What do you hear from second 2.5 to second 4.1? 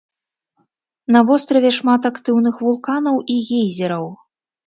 вулканаў і гейзераў.